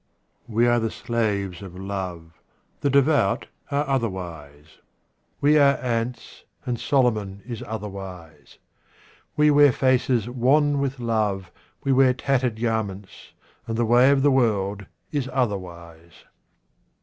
[0.47, 2.41] We are the slaves of love.
[2.79, 4.79] The devout are otherwise.
[5.39, 8.57] We are ants, and Solomon is other wise.
[9.37, 11.51] We wear faces wan with love,
[11.83, 13.33] we wear tattered garments,
[13.67, 16.23] and the way of the world is otherwise.